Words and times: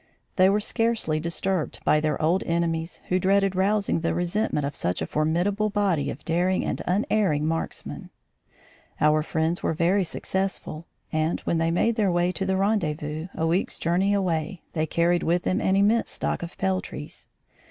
They 0.35 0.49
were 0.49 0.59
scarcely 0.59 1.19
disturbed 1.19 1.79
by 1.85 1.99
their 1.99 2.19
old 2.19 2.41
enemies 2.47 3.01
who 3.09 3.19
dreaded 3.19 3.55
rousing 3.55 3.99
the 3.99 4.15
resentment 4.15 4.65
of 4.65 4.75
such 4.75 4.99
a 4.99 5.05
formidable 5.05 5.69
body 5.69 6.09
of 6.09 6.25
daring 6.25 6.65
and 6.65 6.81
unerring 6.87 7.45
marksmen. 7.45 8.09
Our 8.99 9.21
friends 9.21 9.61
were 9.61 9.75
very 9.75 10.03
successful, 10.03 10.87
and, 11.13 11.39
when 11.41 11.59
they 11.59 11.69
made 11.69 11.97
their 11.97 12.11
way 12.11 12.31
to 12.31 12.47
the 12.47 12.57
rendezvous, 12.57 13.27
a 13.35 13.45
week's 13.45 13.77
journey 13.77 14.11
away, 14.15 14.63
they 14.73 14.87
carried 14.87 15.21
with 15.21 15.43
them 15.43 15.61
an 15.61 15.75
immense 15.75 16.09
stock 16.09 16.41
of 16.41 16.57
peltries. 16.57 17.27